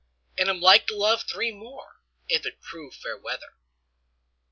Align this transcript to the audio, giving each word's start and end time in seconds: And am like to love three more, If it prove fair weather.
And 0.35 0.49
am 0.49 0.59
like 0.59 0.87
to 0.87 0.95
love 0.97 1.25
three 1.29 1.51
more, 1.51 2.01
If 2.27 2.43
it 2.47 2.59
prove 2.59 2.95
fair 2.95 3.19
weather. 3.19 3.53